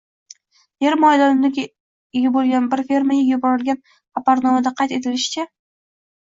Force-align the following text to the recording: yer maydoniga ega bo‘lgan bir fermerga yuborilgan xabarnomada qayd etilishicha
yer 0.85 0.95
maydoniga 1.03 1.65
ega 2.21 2.33
bo‘lgan 2.39 2.67
bir 2.73 2.83
fermerga 2.89 3.29
yuborilgan 3.29 3.81
xabarnomada 3.95 4.77
qayd 4.83 4.99
etilishicha 5.01 5.49